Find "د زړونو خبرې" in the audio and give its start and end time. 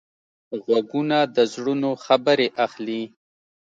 1.35-2.47